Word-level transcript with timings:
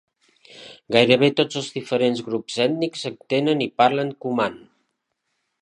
Gairebé 0.95 1.29
tots 1.41 1.59
els 1.61 1.69
diferents 1.75 2.25
grups 2.31 2.57
ètnics 2.67 3.07
entenen 3.13 3.65
i 3.67 3.71
parlen 3.83 4.13
kuman. 4.27 4.61